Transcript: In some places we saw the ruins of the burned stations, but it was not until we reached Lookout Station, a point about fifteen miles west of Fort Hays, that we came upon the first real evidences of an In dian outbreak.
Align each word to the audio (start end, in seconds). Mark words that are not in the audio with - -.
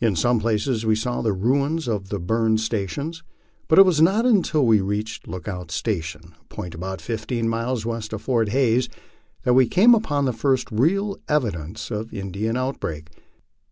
In 0.00 0.14
some 0.14 0.38
places 0.38 0.86
we 0.86 0.94
saw 0.94 1.20
the 1.22 1.32
ruins 1.32 1.88
of 1.88 2.08
the 2.08 2.20
burned 2.20 2.60
stations, 2.60 3.24
but 3.66 3.80
it 3.80 3.84
was 3.84 4.00
not 4.00 4.24
until 4.24 4.64
we 4.64 4.80
reached 4.80 5.26
Lookout 5.26 5.72
Station, 5.72 6.36
a 6.40 6.44
point 6.44 6.72
about 6.72 7.00
fifteen 7.00 7.48
miles 7.48 7.84
west 7.84 8.12
of 8.12 8.22
Fort 8.22 8.50
Hays, 8.50 8.88
that 9.42 9.54
we 9.54 9.66
came 9.66 9.92
upon 9.92 10.24
the 10.24 10.32
first 10.32 10.70
real 10.70 11.16
evidences 11.28 11.90
of 11.90 12.12
an 12.12 12.16
In 12.18 12.30
dian 12.30 12.56
outbreak. 12.56 13.10